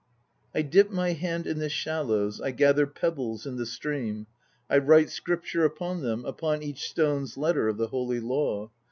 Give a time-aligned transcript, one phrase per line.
[0.55, 4.25] I dip my hand in the shallows, I gather pebbles in the stream.
[4.67, 8.71] I write Scripture upon them, Upon each stone a letter of the Holy Law.